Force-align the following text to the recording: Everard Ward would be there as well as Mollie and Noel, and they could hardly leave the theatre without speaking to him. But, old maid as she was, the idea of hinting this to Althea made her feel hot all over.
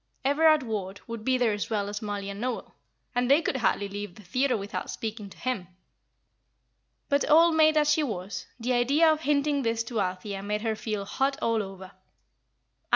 Everard 0.25 0.63
Ward 0.63 0.99
would 1.05 1.23
be 1.23 1.37
there 1.37 1.53
as 1.53 1.69
well 1.69 1.87
as 1.87 2.01
Mollie 2.01 2.31
and 2.31 2.41
Noel, 2.41 2.73
and 3.13 3.29
they 3.29 3.39
could 3.39 3.57
hardly 3.57 3.87
leave 3.87 4.15
the 4.15 4.23
theatre 4.23 4.57
without 4.57 4.89
speaking 4.89 5.29
to 5.29 5.37
him. 5.37 5.67
But, 7.07 7.29
old 7.29 7.53
maid 7.53 7.77
as 7.77 7.91
she 7.91 8.01
was, 8.01 8.47
the 8.59 8.73
idea 8.73 9.11
of 9.11 9.21
hinting 9.21 9.61
this 9.61 9.83
to 9.83 10.01
Althea 10.01 10.41
made 10.41 10.63
her 10.63 10.75
feel 10.75 11.05
hot 11.05 11.37
all 11.39 11.61
over. 11.61 11.91